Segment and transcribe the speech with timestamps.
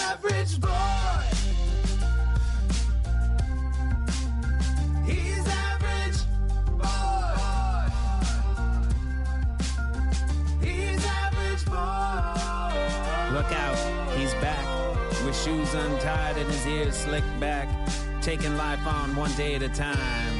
[0.00, 1.24] average boy.
[5.04, 6.20] He's average
[6.78, 7.90] boy.
[10.60, 13.34] He's average boy.
[13.34, 13.78] Look out,
[14.16, 14.64] he's back
[15.24, 17.68] with shoes untied and his ears slicked back,
[18.22, 20.34] taking life on one day at a time.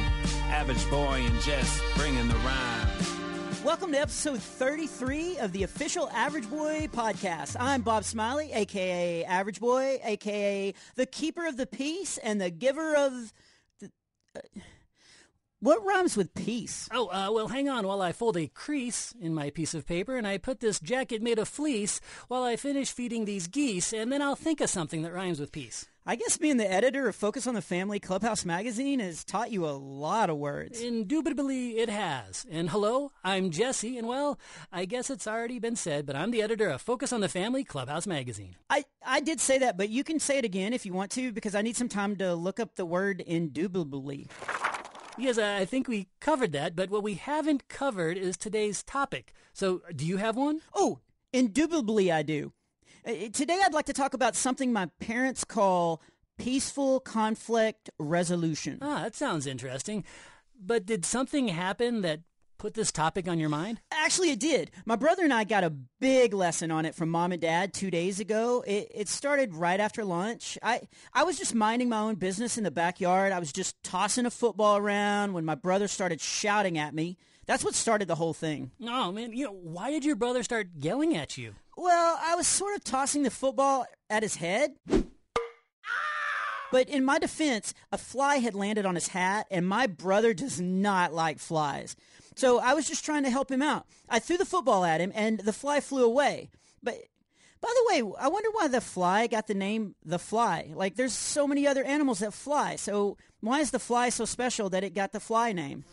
[0.49, 3.18] Average boy and Jess bringing the rhyme.
[3.63, 7.57] Welcome to episode 33 of the official Average Boy podcast.
[7.59, 12.95] I'm Bob Smiley, aka Average Boy, aka the keeper of the peace and the giver
[12.95, 13.33] of.
[13.79, 13.91] The,
[14.35, 14.39] uh,
[15.59, 16.87] what rhymes with peace?
[16.91, 20.15] Oh, uh, well, hang on while I fold a crease in my piece of paper
[20.15, 24.11] and I put this jacket made of fleece while I finish feeding these geese, and
[24.11, 25.87] then I'll think of something that rhymes with peace.
[26.05, 29.65] I guess being the editor of Focus on the Family Clubhouse magazine has taught you
[29.67, 30.81] a lot of words.
[30.81, 32.47] Indubitably, it has.
[32.49, 34.39] And hello, I'm Jesse, and well,
[34.71, 37.63] I guess it's already been said, but I'm the editor of Focus on the Family
[37.63, 38.55] Clubhouse magazine.
[38.69, 41.31] I, I did say that, but you can say it again if you want to
[41.31, 44.29] because I need some time to look up the word indubitably.
[45.19, 49.33] Yes, I think we covered that, but what we haven't covered is today's topic.
[49.53, 50.61] So, do you have one?
[50.73, 50.99] Oh,
[51.33, 52.53] indubitably I do.
[53.05, 56.01] Uh, Today I'd like to talk about something my parents call
[56.37, 58.79] peaceful conflict resolution.
[58.81, 60.05] Ah, that sounds interesting.
[60.57, 62.21] But did something happen that
[62.59, 63.81] put this topic on your mind?
[63.91, 64.69] Actually, it did.
[64.85, 67.89] My brother and I got a big lesson on it from mom and dad two
[67.89, 68.63] days ago.
[68.67, 70.57] It, it started right after lunch.
[70.61, 70.81] I,
[71.13, 73.31] I was just minding my own business in the backyard.
[73.31, 77.17] I was just tossing a football around when my brother started shouting at me.
[77.47, 78.71] That's what started the whole thing.
[78.83, 81.55] Oh, man, you know, why did your brother start yelling at you?
[81.75, 84.71] Well, I was sort of tossing the football at his head.
[86.71, 90.59] But in my defense, a fly had landed on his hat, and my brother does
[90.61, 91.95] not like flies.
[92.35, 93.85] So I was just trying to help him out.
[94.07, 96.49] I threw the football at him, and the fly flew away.
[96.81, 96.95] But
[97.61, 100.71] by the way, I wonder why the fly got the name the fly.
[100.73, 102.77] Like, there's so many other animals that fly.
[102.77, 105.83] So why is the fly so special that it got the fly name?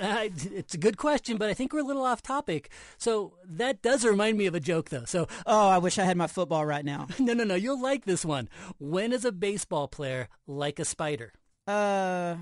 [0.00, 2.70] Uh, it's a good question, but I think we're a little off topic.
[2.98, 5.04] So that does remind me of a joke, though.
[5.04, 7.08] So, Oh, I wish I had my football right now.
[7.18, 8.48] no, no, no, you'll like this one.
[8.78, 11.32] When is a baseball player like a spider?
[11.66, 12.36] Uh,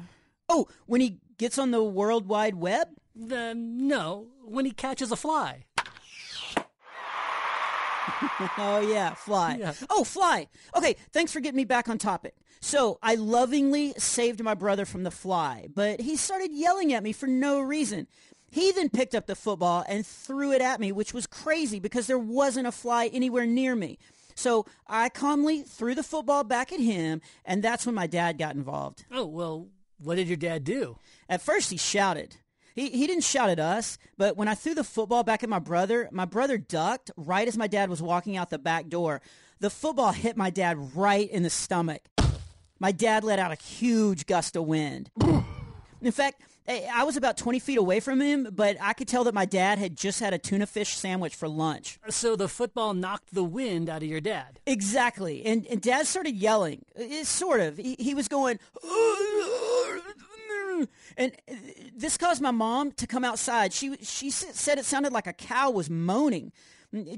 [0.49, 2.89] oh, when he gets on the World Wide Web?
[3.31, 5.65] Uh, no, when he catches a fly.
[8.59, 9.57] Oh yeah, fly.
[9.59, 9.73] Yeah.
[9.91, 10.49] Oh, fly.
[10.77, 12.35] Okay, thanks for getting me back on topic.
[12.61, 17.13] So I lovingly saved my brother from the fly, but he started yelling at me
[17.13, 18.07] for no reason.
[18.51, 22.07] He then picked up the football and threw it at me, which was crazy because
[22.07, 23.99] there wasn't a fly anywhere near me.
[24.35, 28.55] So I calmly threw the football back at him, and that's when my dad got
[28.55, 29.05] involved.
[29.11, 29.69] Oh, well,
[29.99, 30.99] what did your dad do?
[31.29, 32.37] At first, he shouted.
[32.77, 35.59] He, he didn't shout at us, but when I threw the football back at my
[35.59, 39.23] brother, my brother ducked right as my dad was walking out the back door.
[39.61, 42.03] The football hit my dad right in the stomach.
[42.79, 45.11] My dad let out a huge gust of wind.
[46.03, 49.35] In fact, I was about 20 feet away from him, but I could tell that
[49.35, 51.99] my dad had just had a tuna fish sandwich for lunch.
[52.09, 54.59] So the football knocked the wind out of your dad.
[54.67, 55.47] Exactly.
[55.47, 56.85] And, and dad started yelling.
[56.99, 57.77] Uh, sort of.
[57.77, 58.59] He, he was going,
[61.17, 61.55] and uh,
[61.95, 63.73] this caused my mom to come outside.
[63.73, 66.53] She, she said it sounded like a cow was moaning.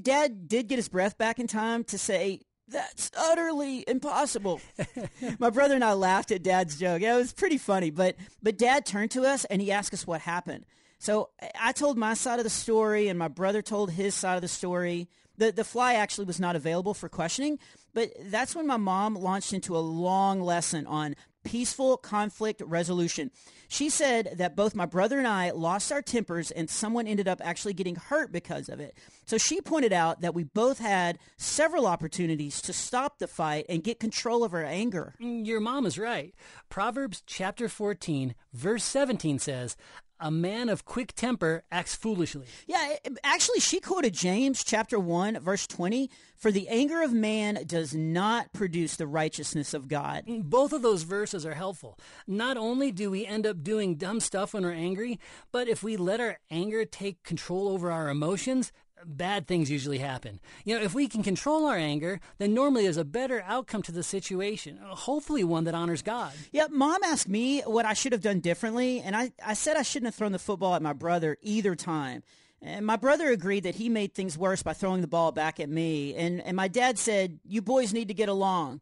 [0.03, 4.61] Dad did get his breath back in time to say, that's utterly impossible.
[5.39, 7.01] my brother and I laughed at dad's joke.
[7.03, 10.07] Yeah, it was pretty funny, but, but dad turned to us and he asked us
[10.07, 10.67] what happened.
[10.99, 14.35] So I- I told my side of the story, and my brother told his side
[14.37, 15.09] of the story.
[15.37, 17.59] The the fly actually was not available for questioning,
[17.95, 21.15] but that's when my mom launched into a long lesson on
[21.45, 23.31] peaceful conflict resolution.
[23.69, 27.41] She said that both my brother and I lost our tempers, and someone ended up
[27.45, 28.97] actually getting hurt because of it.
[29.27, 33.85] So she pointed out that we both had several opportunities to stop the fight and
[33.85, 35.15] get control of our anger.
[35.21, 36.35] Mm, Your mom is right.
[36.71, 39.77] Proverbs chapter 14, verse 17 says,
[40.21, 42.47] A man of quick temper acts foolishly.
[42.67, 47.95] Yeah, actually, she quoted James chapter 1, verse 20 For the anger of man does
[47.95, 50.25] not produce the righteousness of God.
[50.27, 51.99] Both of those verses are helpful.
[52.27, 55.21] Not only do we end up doing dumb stuff when we're angry,
[55.53, 58.73] but if we let our anger take control over our emotions,
[59.05, 60.41] bad things usually happen.
[60.65, 63.93] You know, if we can control our anger, then normally there's a better outcome to
[63.93, 66.33] the situation, hopefully one that honors God.
[66.53, 69.83] Yeah, mom asked me what I should have done differently, and I, I said I
[69.83, 72.23] shouldn't have thrown the football at my brother either time.
[72.61, 75.69] And my brother agreed that he made things worse by throwing the ball back at
[75.69, 76.15] me.
[76.17, 78.81] And, and my dad said, You boys need to get along.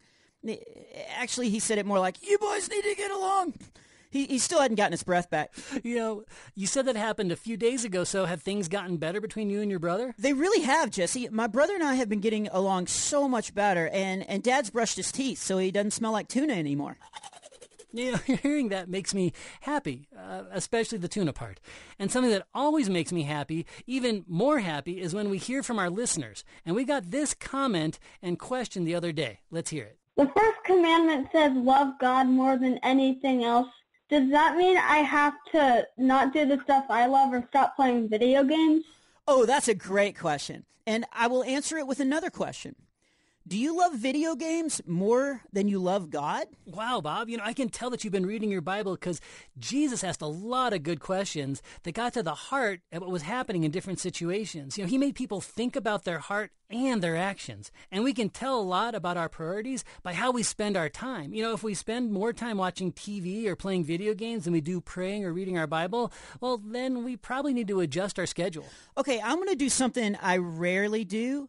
[1.14, 3.54] Actually, he said it more like, You boys need to get along.
[4.10, 5.52] He, he still hadn't gotten his breath back.
[5.82, 6.24] You know,
[6.54, 9.60] you said that happened a few days ago, so have things gotten better between you
[9.60, 10.14] and your brother?
[10.18, 11.28] They really have, Jesse.
[11.30, 14.96] My brother and I have been getting along so much better, and, and Dad's brushed
[14.96, 16.98] his teeth so he doesn't smell like tuna anymore.
[17.92, 21.60] You know, hearing that makes me happy, uh, especially the tuna part.
[21.98, 25.78] And something that always makes me happy, even more happy, is when we hear from
[25.78, 26.44] our listeners.
[26.64, 29.40] And we got this comment and question the other day.
[29.50, 29.98] Let's hear it.
[30.16, 33.68] The first commandment says love God more than anything else.
[34.08, 38.08] Does that mean I have to not do the stuff I love or stop playing
[38.08, 38.84] video games?
[39.26, 40.64] Oh, that's a great question.
[40.86, 42.76] And I will answer it with another question.
[43.48, 46.48] Do you love video games more than you love God?
[46.64, 49.20] Wow, Bob, you know, I can tell that you've been reading your Bible because
[49.56, 53.22] Jesus asked a lot of good questions that got to the heart of what was
[53.22, 54.76] happening in different situations.
[54.76, 57.70] You know, he made people think about their heart and their actions.
[57.92, 61.32] And we can tell a lot about our priorities by how we spend our time.
[61.32, 64.60] You know, if we spend more time watching TV or playing video games than we
[64.60, 68.66] do praying or reading our Bible, well, then we probably need to adjust our schedule.
[68.98, 71.48] Okay, I'm going to do something I rarely do.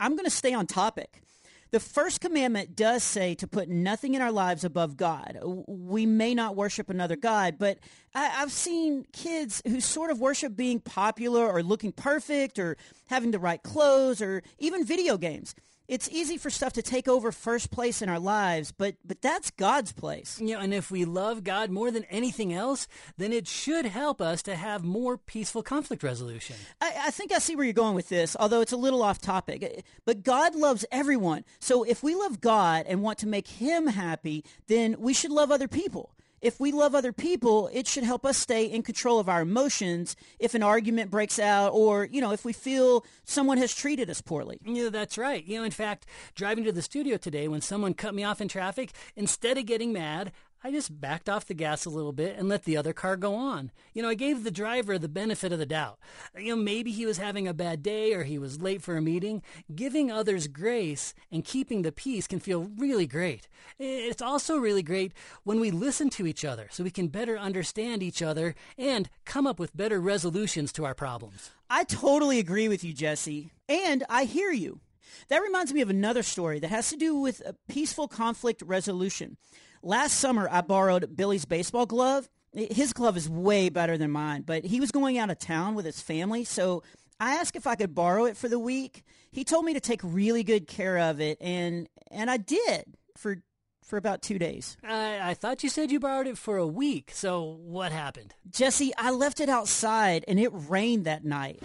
[0.00, 1.22] I'm going to stay on topic.
[1.70, 5.38] The first commandment does say to put nothing in our lives above God.
[5.66, 7.78] We may not worship another God, but
[8.14, 12.78] I, I've seen kids who sort of worship being popular or looking perfect or
[13.08, 15.54] having the right clothes or even video games.
[15.88, 19.50] It's easy for stuff to take over first place in our lives, but but that's
[19.50, 20.38] God's place.
[20.38, 22.86] Know, and if we love God more than anything else,
[23.16, 26.56] then it should help us to have more peaceful conflict resolution.
[26.82, 29.18] I, I think I see where you're going with this, although it's a little off
[29.18, 29.82] topic.
[30.04, 31.46] But God loves everyone.
[31.58, 35.50] So if we love God and want to make him happy, then we should love
[35.50, 36.12] other people.
[36.40, 40.16] If we love other people, it should help us stay in control of our emotions
[40.38, 44.20] if an argument breaks out or, you know, if we feel someone has treated us
[44.20, 44.58] poorly.
[44.64, 45.44] Yeah, that's right.
[45.44, 48.48] You know, in fact, driving to the studio today, when someone cut me off in
[48.48, 50.32] traffic, instead of getting mad,
[50.62, 53.34] I just backed off the gas a little bit and let the other car go
[53.34, 53.70] on.
[53.94, 55.98] You know, I gave the driver the benefit of the doubt.
[56.36, 59.02] You know, maybe he was having a bad day or he was late for a
[59.02, 59.42] meeting.
[59.72, 63.46] Giving others grace and keeping the peace can feel really great.
[63.78, 65.12] It's also really great
[65.44, 69.46] when we listen to each other so we can better understand each other and come
[69.46, 71.50] up with better resolutions to our problems.
[71.70, 73.52] I totally agree with you, Jesse.
[73.68, 74.80] And I hear you.
[75.28, 79.36] That reminds me of another story that has to do with a peaceful conflict resolution.
[79.82, 82.28] Last summer, I borrowed Billy's baseball glove.
[82.52, 85.84] His glove is way better than mine, but he was going out of town with
[85.84, 86.82] his family, so
[87.20, 89.04] I asked if I could borrow it for the week.
[89.30, 92.84] He told me to take really good care of it, and and I did
[93.16, 93.42] for
[93.84, 94.76] for about two days.
[94.82, 98.34] I, I thought you said you borrowed it for a week, so what happened?
[98.50, 101.62] Jesse, I left it outside, and it rained that night.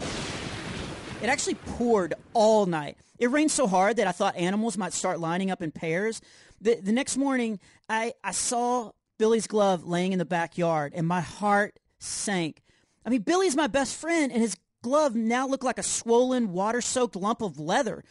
[1.22, 2.98] It actually poured all night.
[3.18, 6.20] It rained so hard that I thought animals might start lining up in pairs.
[6.64, 11.20] The, the next morning, I, I saw Billy's glove laying in the backyard, and my
[11.20, 12.62] heart sank.
[13.06, 17.18] I mean, Billy's my best friend, and his glove now looked like a swollen, water-soaked
[17.18, 18.06] lump of leather.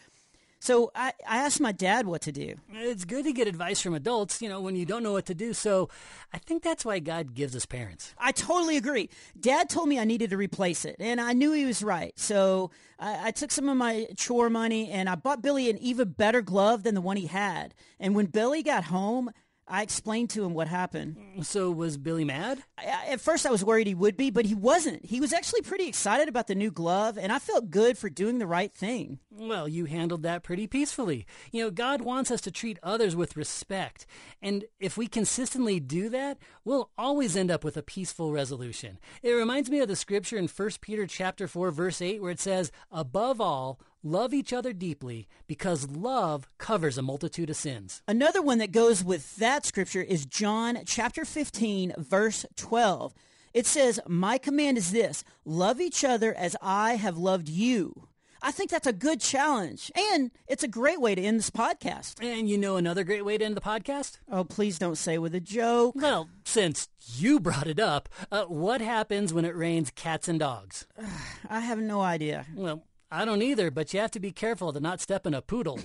[0.62, 2.54] So I, I asked my dad what to do.
[2.72, 5.34] It's good to get advice from adults, you know, when you don't know what to
[5.34, 5.54] do.
[5.54, 5.88] So
[6.32, 8.14] I think that's why God gives us parents.
[8.16, 9.10] I totally agree.
[9.40, 12.16] Dad told me I needed to replace it, and I knew he was right.
[12.16, 16.10] So I, I took some of my chore money and I bought Billy an even
[16.10, 17.74] better glove than the one he had.
[17.98, 19.32] And when Billy got home,
[19.66, 21.16] I explained to him what happened.
[21.16, 22.62] Mm, so was Billy mad?
[22.76, 25.04] I, at first, I was worried he would be, but he wasn't.
[25.04, 28.38] He was actually pretty excited about the new glove, and I felt good for doing
[28.38, 29.20] the right thing.
[29.30, 31.26] Well, you handled that pretty peacefully.
[31.52, 34.04] You know, God wants us to treat others with respect.
[34.40, 38.98] And if we consistently do that, we'll always end up with a peaceful resolution.
[39.22, 42.40] It reminds me of the scripture in 1 Peter chapter 4 verse 8 where it
[42.40, 48.42] says, "Above all, love each other deeply because love covers a multitude of sins." Another
[48.42, 53.14] one that goes with that scripture is John chapter 15, verse 12.
[53.54, 58.08] It says, My command is this love each other as I have loved you.
[58.44, 62.14] I think that's a good challenge, and it's a great way to end this podcast.
[62.20, 64.18] And you know another great way to end the podcast?
[64.28, 65.94] Oh, please don't say with a joke.
[65.94, 70.88] Well, since you brought it up, uh, what happens when it rains cats and dogs?
[71.48, 72.46] I have no idea.
[72.56, 75.42] Well, I don't either, but you have to be careful to not step in a
[75.42, 75.78] poodle.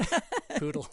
[0.56, 0.88] poodle.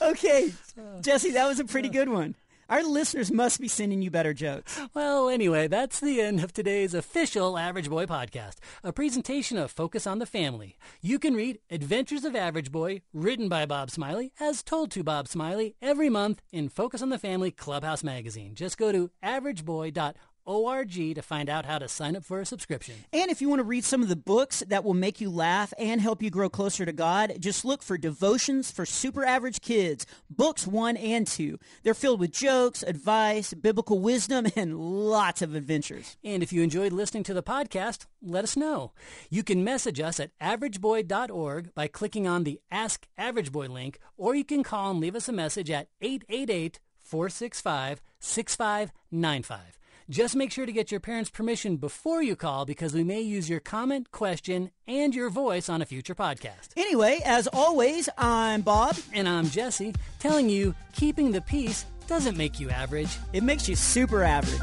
[0.00, 0.52] Okay,
[1.02, 2.34] Jesse, that was a pretty good one.
[2.70, 4.80] Our listeners must be sending you better jokes.
[4.94, 10.06] Well, anyway, that's the end of today's official Average Boy podcast, a presentation of Focus
[10.06, 10.78] on the Family.
[11.02, 15.26] You can read Adventures of Average Boy, written by Bob Smiley, as told to Bob
[15.26, 18.54] Smiley, every month in Focus on the Family Clubhouse magazine.
[18.54, 20.14] Just go to averageboy.org
[20.50, 22.94] to find out how to sign up for a subscription.
[23.12, 25.72] And if you want to read some of the books that will make you laugh
[25.78, 30.06] and help you grow closer to God, just look for Devotions for Super Average Kids,
[30.28, 31.58] books one and two.
[31.82, 36.16] They're filled with jokes, advice, biblical wisdom, and lots of adventures.
[36.24, 38.92] And if you enjoyed listening to the podcast, let us know.
[39.30, 44.34] You can message us at averageboy.org by clicking on the Ask Average Boy link, or
[44.34, 49.79] you can call and leave us a message at 888 465 6595.
[50.10, 53.48] Just make sure to get your parents' permission before you call because we may use
[53.48, 56.70] your comment, question, and your voice on a future podcast.
[56.76, 58.96] Anyway, as always, I'm Bob.
[59.12, 63.16] And I'm Jesse, telling you keeping the peace doesn't make you average.
[63.32, 64.60] It makes you super average.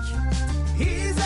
[0.75, 1.17] He's